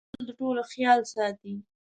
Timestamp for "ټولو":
0.37-0.61